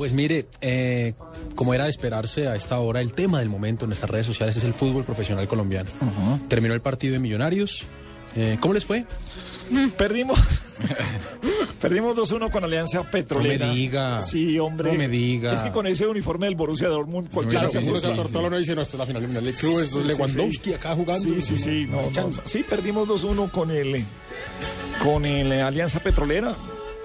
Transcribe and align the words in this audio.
Pues 0.00 0.14
mire, 0.14 0.46
eh, 0.62 1.12
como 1.54 1.74
era 1.74 1.84
de 1.84 1.90
esperarse 1.90 2.48
a 2.48 2.56
esta 2.56 2.80
hora, 2.80 3.02
el 3.02 3.12
tema 3.12 3.40
del 3.40 3.50
momento 3.50 3.84
en 3.84 3.90
nuestras 3.90 4.10
redes 4.10 4.24
sociales 4.24 4.56
es 4.56 4.64
el 4.64 4.72
fútbol 4.72 5.04
profesional 5.04 5.46
colombiano. 5.46 5.90
Terminó 6.48 6.72
el 6.72 6.80
partido 6.80 7.12
de 7.12 7.18
Millonarios. 7.18 7.82
Eh, 8.34 8.56
¿Cómo 8.60 8.72
les 8.72 8.86
fue? 8.86 9.04
Perdimos. 9.98 10.38
Perdimos 11.82 12.16
2-1 12.16 12.50
con 12.50 12.64
Alianza 12.64 13.02
Petrolera. 13.10 13.66
No 13.66 13.72
me 13.74 13.78
diga. 13.78 14.22
Sí, 14.22 14.58
hombre. 14.58 14.90
No 14.90 14.96
me 14.96 15.06
diga. 15.06 15.52
Es 15.52 15.60
que 15.60 15.70
con 15.70 15.86
ese 15.86 16.06
uniforme 16.06 16.46
del 16.46 16.54
Borussia 16.54 16.88
Dortmund 16.88 17.28
cualquiera 17.30 17.68
Claro, 17.68 17.72
se 17.72 17.82
seguro 17.84 18.00
que 18.00 18.06
a 18.06 18.14
Tortola 18.14 18.48
no 18.48 18.56
dice, 18.56 18.74
no, 18.74 18.80
esta 18.80 18.94
es 18.94 19.00
la 19.00 19.04
final 19.04 19.26
final 19.26 19.44
del 19.44 19.54
club, 19.54 19.80
es 19.80 19.90
Sí, 19.90 19.98
sí, 20.00 20.04
Lewandowski 20.04 20.70
sí. 20.70 20.72
acá 20.72 20.94
jugando. 20.94 21.24
Sí, 21.24 21.42
sí, 21.42 21.58
sí. 21.58 21.86
No, 21.90 22.10
no, 22.10 22.30
sí, 22.46 22.64
perdimos 22.66 23.06
2-1 23.06 23.50
con 23.50 23.70
el 23.70 24.02
con 25.04 25.26
el 25.26 25.52
eh, 25.52 25.60
Alianza 25.60 26.00
Petrolera. 26.00 26.56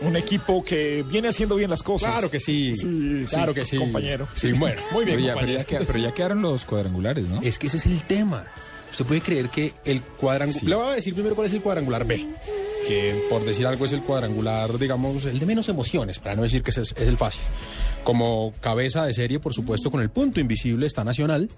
Un 0.02 0.18
equipo 0.18 0.64
que 0.64 1.04
viene 1.08 1.30
haciendo 1.30 1.56
bien 1.56 1.70
las 1.70 1.82
cosas. 1.82 2.12
Claro 2.12 2.30
que 2.30 2.40
sí. 2.40 2.76
Sí, 2.76 3.26
claro 3.30 3.54
sí, 3.54 3.60
que 3.60 3.66
sí. 3.66 3.78
compañero. 3.78 4.28
Sí, 4.36 4.52
bueno, 4.52 4.82
muy 4.92 5.06
bien, 5.06 5.18
Pero 5.18 5.28
ya, 5.28 5.34
pero, 5.34 5.48
compañero. 5.48 5.80
ya 5.80 5.88
pero 5.88 6.00
ya 6.00 6.14
quedaron 6.14 6.42
los 6.42 6.66
cuadrangulares, 6.66 7.30
¿no? 7.30 7.42
Es 7.42 7.58
que 7.58 7.68
ese 7.68 7.78
es 7.78 7.86
el 7.86 8.04
tema. 8.04 8.46
Usted 8.92 9.06
puede 9.06 9.22
creer 9.22 9.50
que 9.50 9.74
el 9.86 10.02
cuadrangular... 10.02 10.64
Le 10.64 10.76
voy 10.76 10.88
a 10.90 10.96
decir 10.96 11.14
primero 11.14 11.36
cuál 11.36 11.48
es 11.48 11.54
el 11.54 11.62
cuadrangular 11.62 12.06
B. 12.06 12.26
Que 12.88 13.26
por 13.30 13.44
decir 13.46 13.66
algo 13.66 13.86
es 13.86 13.94
el 13.94 14.02
cuadrangular, 14.02 14.78
digamos, 14.78 15.26
el 15.26 15.40
de 15.40 15.46
menos 15.46 15.70
emociones, 15.70 16.20
para 16.20 16.36
no 16.36 16.44
decir 16.44 16.62
que 16.62 16.72
es, 16.72 16.78
es 16.78 16.94
el 16.98 17.18
fácil. 17.18 17.42
Como 18.04 18.54
cabeza 18.62 19.06
de 19.06 19.14
serie, 19.14 19.40
por 19.40 19.54
supuesto, 19.54 19.90
con 19.90 20.02
el 20.02 20.10
punto 20.10 20.40
invisible 20.40 20.86
está 20.86 21.04
Nacional. 21.04 21.50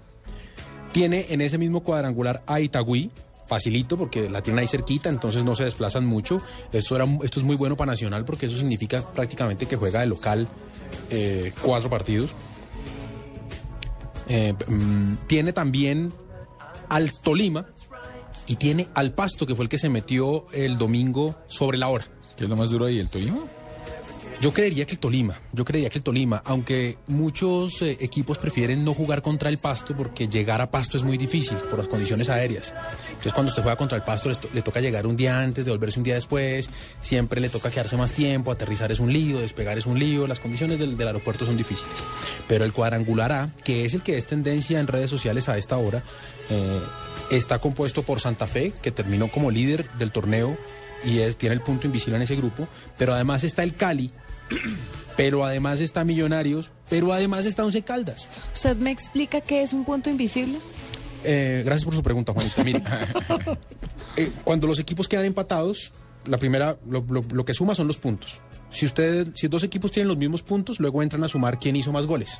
Tiene 0.92 1.26
en 1.28 1.40
ese 1.42 1.58
mismo 1.58 1.82
cuadrangular 1.82 2.42
a 2.46 2.60
Itagüí, 2.60 3.10
facilito 3.48 3.96
porque 3.96 4.28
la 4.28 4.42
tienen 4.42 4.60
ahí 4.60 4.66
cerquita, 4.66 5.08
entonces 5.08 5.44
no 5.44 5.54
se 5.54 5.64
desplazan 5.64 6.06
mucho. 6.06 6.40
Esto, 6.72 6.94
era, 6.94 7.06
esto 7.22 7.40
es 7.40 7.46
muy 7.46 7.56
bueno 7.56 7.76
para 7.76 7.92
Nacional 7.92 8.24
porque 8.24 8.46
eso 8.46 8.56
significa 8.56 9.02
prácticamente 9.02 9.66
que 9.66 9.76
juega 9.76 10.00
de 10.00 10.06
local 10.06 10.46
eh, 11.10 11.52
cuatro 11.62 11.90
partidos. 11.90 12.30
Eh, 14.28 14.54
mm, 14.66 15.26
tiene 15.26 15.52
también 15.52 16.12
al 16.88 17.12
Tolima 17.12 17.66
y 18.46 18.56
tiene 18.56 18.88
al 18.94 19.12
Pasto, 19.12 19.46
que 19.46 19.54
fue 19.54 19.64
el 19.64 19.68
que 19.68 19.78
se 19.78 19.88
metió 19.88 20.46
el 20.52 20.78
domingo 20.78 21.36
sobre 21.46 21.78
la 21.78 21.88
hora. 21.88 22.06
¿Qué 22.36 22.44
es 22.44 22.50
lo 22.50 22.56
más 22.56 22.70
duro 22.70 22.84
ahí? 22.86 22.98
¿El 22.98 23.08
Tolima? 23.08 23.40
Yo 24.40 24.52
creería 24.52 24.86
que 24.86 24.92
el 24.92 25.00
Tolima, 25.00 25.36
yo 25.52 25.64
creería 25.64 25.90
que 25.90 25.98
el 25.98 26.04
Tolima, 26.04 26.40
aunque 26.44 26.96
muchos 27.08 27.82
eh, 27.82 27.96
equipos 28.00 28.38
prefieren 28.38 28.84
no 28.84 28.94
jugar 28.94 29.20
contra 29.20 29.48
el 29.48 29.58
Pasto 29.58 29.96
porque 29.96 30.28
llegar 30.28 30.60
a 30.60 30.70
Pasto 30.70 30.96
es 30.96 31.02
muy 31.02 31.18
difícil 31.18 31.56
por 31.56 31.80
las 31.80 31.88
condiciones 31.88 32.28
aéreas. 32.28 32.72
Entonces 33.08 33.32
cuando 33.32 33.50
usted 33.50 33.62
juega 33.64 33.74
contra 33.76 33.96
el 33.96 34.04
Pasto 34.04 34.32
to- 34.36 34.48
le 34.54 34.62
toca 34.62 34.80
llegar 34.80 35.08
un 35.08 35.16
día 35.16 35.40
antes, 35.40 35.64
devolverse 35.64 35.98
un 35.98 36.04
día 36.04 36.14
después, 36.14 36.70
siempre 37.00 37.40
le 37.40 37.48
toca 37.48 37.68
quedarse 37.72 37.96
más 37.96 38.12
tiempo, 38.12 38.52
aterrizar 38.52 38.92
es 38.92 39.00
un 39.00 39.12
lío, 39.12 39.40
despegar 39.40 39.76
es 39.76 39.86
un 39.86 39.98
lío, 39.98 40.28
las 40.28 40.38
condiciones 40.38 40.78
del, 40.78 40.96
del 40.96 41.08
aeropuerto 41.08 41.44
son 41.44 41.56
difíciles. 41.56 41.92
Pero 42.46 42.64
el 42.64 42.72
cuadrangular 42.72 43.32
A, 43.32 43.50
que 43.64 43.84
es 43.86 43.94
el 43.94 44.02
que 44.02 44.18
es 44.18 44.26
tendencia 44.26 44.78
en 44.78 44.86
redes 44.86 45.10
sociales 45.10 45.48
a 45.48 45.58
esta 45.58 45.78
hora, 45.78 46.04
eh, 46.48 46.80
está 47.32 47.58
compuesto 47.58 48.04
por 48.04 48.20
Santa 48.20 48.46
Fe, 48.46 48.72
que 48.82 48.92
terminó 48.92 49.26
como 49.32 49.50
líder 49.50 49.90
del 49.98 50.12
torneo 50.12 50.56
y 51.04 51.18
es- 51.18 51.34
tiene 51.36 51.56
el 51.56 51.60
punto 51.60 51.88
invisible 51.88 52.16
en 52.18 52.22
ese 52.22 52.36
grupo, 52.36 52.68
pero 52.96 53.14
además 53.14 53.42
está 53.42 53.64
el 53.64 53.74
Cali, 53.74 54.12
pero 55.16 55.44
además 55.44 55.80
está 55.80 56.04
Millonarios, 56.04 56.70
pero 56.88 57.12
además 57.12 57.46
está 57.46 57.64
Once 57.64 57.82
Caldas. 57.82 58.28
¿Usted 58.54 58.76
me 58.76 58.90
explica 58.90 59.40
qué 59.40 59.62
es 59.62 59.72
un 59.72 59.84
punto 59.84 60.10
invisible? 60.10 60.58
Eh, 61.24 61.62
gracias 61.64 61.84
por 61.84 61.94
su 61.94 62.02
pregunta, 62.02 62.32
Juanita. 62.32 62.62
Mire, 62.64 62.82
eh, 64.16 64.30
cuando 64.44 64.66
los 64.66 64.78
equipos 64.78 65.08
quedan 65.08 65.24
empatados, 65.24 65.92
la 66.26 66.38
primera, 66.38 66.78
lo, 66.88 67.04
lo- 67.08 67.24
lo 67.32 67.44
que 67.44 67.54
suma 67.54 67.74
son 67.74 67.86
los 67.88 67.98
puntos. 67.98 68.40
Si 68.70 68.86
usted, 68.86 69.28
si 69.34 69.48
dos 69.48 69.62
equipos 69.64 69.90
tienen 69.90 70.08
los 70.08 70.16
mismos 70.16 70.42
puntos, 70.42 70.78
luego 70.78 71.02
entran 71.02 71.24
a 71.24 71.28
sumar 71.28 71.58
quién 71.58 71.74
hizo 71.74 71.90
más 71.90 72.06
goles. 72.06 72.38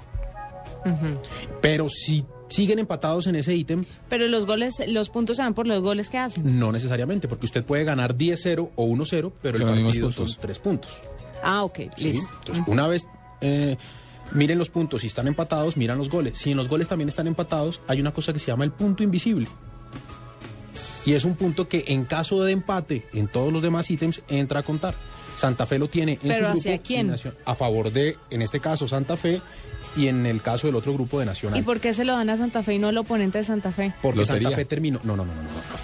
Pero 1.61 1.89
si 1.89 2.25
siguen 2.49 2.79
empatados 2.79 3.27
en 3.27 3.37
ese 3.37 3.55
ítem, 3.55 3.85
Pero 4.09 4.27
los 4.27 4.47
goles, 4.47 4.75
los 4.89 5.11
puntos 5.11 5.37
se 5.37 5.43
dan 5.43 5.55
por 5.55 5.67
los 5.67 5.83
goles 5.83 6.11
que 6.11 6.19
hacen. 6.19 6.59
no 6.59 6.73
necesariamente, 6.73 7.29
porque 7.29 7.47
usted 7.47 7.65
puede 7.65 7.85
ganar 7.85 8.17
10-0 8.17 8.71
o 8.75 8.87
1-0, 8.87 9.33
pero 9.43 9.59
Son 9.59 9.69
el 9.69 9.85
partido 9.85 10.13
son 10.13 10.29
tres 10.41 10.59
puntos. 10.59 11.01
Ah, 11.43 11.63
ok, 11.65 11.79
¿sí? 11.97 12.05
listo. 12.05 12.29
Entonces, 12.41 12.65
una 12.67 12.87
vez 12.89 13.07
eh, 13.41 13.77
miren 14.33 14.59
los 14.59 14.71
puntos, 14.71 15.03
si 15.03 15.07
están 15.07 15.29
empatados, 15.29 15.77
miran 15.77 15.99
los 15.99 16.09
goles. 16.11 16.39
Si 16.39 16.51
en 16.51 16.57
los 16.57 16.69
goles 16.69 16.89
también 16.89 17.09
están 17.09 17.27
empatados, 17.27 17.81
hay 17.87 18.01
una 18.01 18.13
cosa 18.13 18.33
que 18.33 18.39
se 18.39 18.47
llama 18.47 18.65
el 18.65 18.73
punto 18.73 19.03
invisible. 19.03 19.47
Y 21.07 21.13
es 21.15 21.25
un 21.25 21.37
punto 21.37 21.69
que 21.69 21.85
en 21.89 22.05
caso 22.05 22.43
de 22.43 22.53
empate 22.53 23.07
en 23.15 23.29
todos 23.29 23.53
los 23.53 23.63
demás 23.63 23.91
ítems 23.91 24.21
entra 24.29 24.61
a 24.61 24.63
contar. 24.63 24.95
Santa 25.39 25.67
Fe 25.67 25.79
lo 25.79 25.89
tiene 25.89 26.13
en 26.15 26.19
¿Pero 26.19 26.35
su 26.35 26.45
grupo 26.45 26.59
hacia 26.59 26.79
quién? 26.79 27.15
A 27.45 27.55
favor 27.55 27.93
de, 27.93 28.17
en 28.31 28.43
este 28.43 28.59
caso, 28.59 28.89
Santa 28.89 29.17
Fe 29.17 29.41
y 29.97 30.09
en 30.09 30.27
el 30.27 30.43
caso 30.43 30.67
del 30.67 30.77
otro 30.77 30.93
grupo 30.93 31.21
de 31.21 31.27
Nacional. 31.27 31.59
¿Y 31.59 31.63
por 31.63 31.81
qué 31.81 31.95
se 31.95 32.05
lo 32.05 32.13
dan 32.13 32.29
a 32.31 32.37
Santa 32.37 32.63
Fe 32.63 32.75
y 32.75 32.79
no 32.79 32.89
al 32.89 32.99
oponente 32.99 33.39
de 33.39 33.45
Santa 33.45 33.71
Fe? 33.71 33.93
Porque 34.03 34.21
Lotería. 34.21 34.49
Santa 34.49 34.57
Fe 34.57 34.65
terminó. 34.65 35.01
No, 35.05 35.17
no, 35.17 35.25
no, 35.25 35.33
no, 35.33 35.43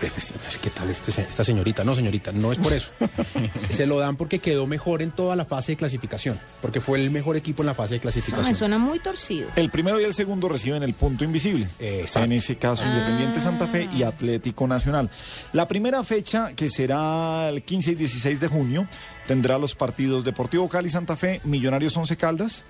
no. 0.09 0.15
no. 0.35 0.61
¿Qué 0.63 0.71
tal 0.71 0.91
este 0.91 1.13
se- 1.13 1.23
esta 1.23 1.45
señorita? 1.45 1.85
No, 1.85 1.95
señorita, 1.95 2.33
no 2.33 2.53
es 2.53 2.59
por 2.59 2.73
eso. 2.73 2.91
se 3.71 3.87
lo 3.87 3.99
dan 3.99 4.17
porque 4.17 4.39
quedó 4.39 4.67
mejor 4.67 5.03
en 5.03 5.11
toda 5.11 5.37
la 5.37 5.45
fase 5.45 5.73
de 5.73 5.77
clasificación. 5.77 6.39
Porque 6.63 6.81
fue 6.81 7.01
el 7.01 7.11
mejor 7.11 7.37
equipo 7.37 7.63
en 7.63 7.67
la 7.67 7.75
fase 7.75 7.91
de 7.95 7.97
Eso 7.97 8.03
clasificación. 8.03 8.47
me 8.47 8.55
suena 8.55 8.79
muy 8.79 8.99
torcido. 8.99 9.49
El 9.57 9.71
primero 9.71 10.01
y 10.01 10.05
el 10.05 10.15
segundo 10.15 10.49
reciben 10.49 10.83
el 10.83 10.95
punto 10.95 11.25
invisible. 11.25 11.69
Exacto. 11.79 12.25
En 12.25 12.33
ese 12.33 12.57
caso, 12.57 12.85
Independiente 12.85 13.41
Santa 13.41 13.67
Fe 13.67 13.89
y 13.95 14.03
Atlético 14.03 14.67
Nacional. 14.67 15.11
La 15.53 15.69
primera 15.69 16.03
fecha, 16.03 16.53
que 16.55 16.71
será 16.71 17.49
el 17.49 17.63
15 17.63 17.93
y 17.93 17.95
16 17.95 18.41
de 18.41 18.49
junio, 18.49 18.87
tendrá 19.27 19.59
los 19.59 19.75
partidos 19.75 20.25
Deportivo 20.25 20.69
Cali 20.69 20.91
Santa 20.91 21.17
Fe, 21.17 21.41
Millonarios 21.45 21.97
Once 21.97 22.17
Caldas, 22.17 22.65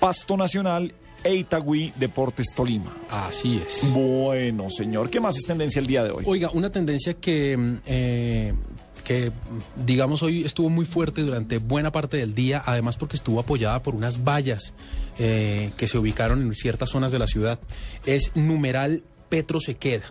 Pasto 0.00 0.36
Nacional 0.36 0.94
e 1.24 1.34
Itagüí 1.34 1.92
Deportes 1.96 2.48
Tolima. 2.54 2.94
Así 3.10 3.62
es. 3.64 3.92
Bueno, 3.92 4.68
señor, 4.70 5.10
¿qué 5.10 5.20
más 5.20 5.36
es 5.36 5.44
tendencia 5.44 5.80
el 5.80 5.86
día 5.86 6.04
de 6.04 6.10
hoy? 6.10 6.24
Oiga, 6.26 6.50
una 6.52 6.70
tendencia 6.70 7.14
que, 7.14 7.56
mm, 7.56 7.76
eh, 7.86 8.54
que 9.04 9.30
mm, 9.30 9.84
digamos 9.84 10.22
hoy 10.22 10.44
estuvo 10.44 10.68
muy 10.68 10.86
fuerte 10.86 11.22
durante 11.22 11.58
buena 11.58 11.92
parte 11.92 12.16
del 12.16 12.34
día, 12.34 12.62
además 12.64 12.96
porque 12.96 13.16
estuvo 13.16 13.40
apoyada 13.40 13.82
por 13.82 13.94
unas 13.94 14.24
vallas 14.24 14.74
eh, 15.18 15.70
que 15.76 15.86
se 15.86 15.98
ubicaron 15.98 16.42
en 16.42 16.54
ciertas 16.54 16.90
zonas 16.90 17.12
de 17.12 17.18
la 17.18 17.26
ciudad, 17.26 17.58
es 18.06 18.32
numeral 18.34 19.02
Petro 19.28 19.60
se 19.60 19.74
queda. 19.74 20.04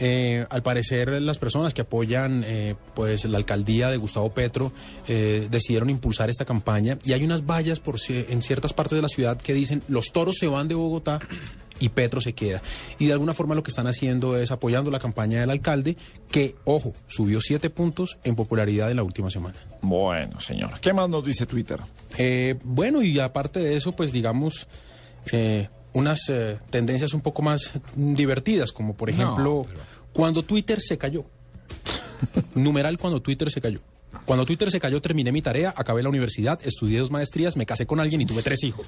Eh, 0.00 0.46
al 0.48 0.62
parecer 0.62 1.08
las 1.22 1.38
personas 1.38 1.74
que 1.74 1.80
apoyan 1.80 2.44
eh, 2.46 2.76
pues 2.94 3.24
la 3.24 3.36
alcaldía 3.36 3.90
de 3.90 3.96
Gustavo 3.96 4.32
Petro 4.32 4.72
eh, 5.08 5.48
decidieron 5.50 5.90
impulsar 5.90 6.30
esta 6.30 6.44
campaña 6.44 6.98
y 7.04 7.14
hay 7.14 7.24
unas 7.24 7.44
vallas 7.44 7.80
por 7.80 7.96
en 8.08 8.42
ciertas 8.42 8.72
partes 8.72 8.94
de 8.94 9.02
la 9.02 9.08
ciudad 9.08 9.36
que 9.38 9.52
dicen 9.52 9.82
los 9.88 10.12
toros 10.12 10.36
se 10.38 10.46
van 10.46 10.68
de 10.68 10.76
Bogotá 10.76 11.18
y 11.80 11.88
Petro 11.90 12.20
se 12.20 12.32
queda. 12.32 12.62
Y 12.98 13.06
de 13.06 13.12
alguna 13.12 13.34
forma 13.34 13.54
lo 13.54 13.62
que 13.62 13.70
están 13.70 13.86
haciendo 13.86 14.36
es 14.36 14.50
apoyando 14.50 14.90
la 14.90 14.98
campaña 14.98 15.40
del 15.40 15.50
alcalde 15.50 15.96
que, 16.30 16.56
ojo, 16.64 16.94
subió 17.06 17.40
siete 17.40 17.70
puntos 17.70 18.18
en 18.24 18.34
popularidad 18.36 18.90
en 18.90 18.96
la 18.96 19.02
última 19.02 19.30
semana. 19.30 19.58
Bueno, 19.82 20.40
señor, 20.40 20.80
¿qué 20.80 20.92
más 20.92 21.08
nos 21.08 21.24
dice 21.24 21.46
Twitter? 21.46 21.80
Eh, 22.16 22.56
bueno, 22.64 23.02
y 23.02 23.18
aparte 23.18 23.60
de 23.60 23.76
eso, 23.76 23.92
pues 23.92 24.12
digamos, 24.12 24.66
eh, 25.32 25.68
unas 25.98 26.28
eh, 26.28 26.58
tendencias 26.70 27.12
un 27.12 27.20
poco 27.20 27.42
más 27.42 27.72
divertidas, 27.94 28.72
como 28.72 28.96
por 28.96 29.10
ejemplo, 29.10 29.66
cuando 30.12 30.42
Twitter 30.42 30.80
se 30.80 30.96
cayó. 30.96 31.24
Numeral 32.54 32.98
cuando 32.98 33.20
Twitter 33.20 33.50
se 33.50 33.60
cayó. 33.60 33.80
Cuando 34.24 34.46
Twitter 34.46 34.70
se 34.70 34.80
cayó 34.80 35.02
terminé 35.02 35.32
mi 35.32 35.42
tarea, 35.42 35.74
acabé 35.76 36.02
la 36.02 36.08
universidad, 36.08 36.58
estudié 36.64 37.00
dos 37.00 37.10
maestrías, 37.10 37.56
me 37.56 37.66
casé 37.66 37.86
con 37.86 38.00
alguien 38.00 38.20
y 38.20 38.26
tuve 38.26 38.42
tres 38.42 38.62
hijos. 38.64 38.86